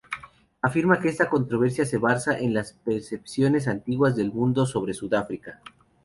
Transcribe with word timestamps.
Afirma 0.63 0.99
que 0.99 1.09
esta 1.09 1.29
controversia 1.29 1.85
se 1.85 1.99
basa 1.99 2.35
en 2.35 2.55
las 2.55 2.73
percepciones 2.73 3.67
antiguas 3.67 4.15
del 4.15 4.33
mundo 4.33 4.65
sobre 4.65 4.95
Sudáfrica. 4.95 5.61